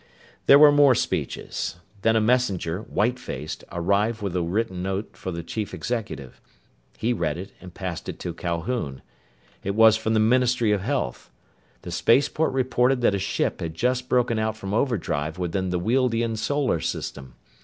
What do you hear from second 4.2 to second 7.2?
with a written note for the chief executive. He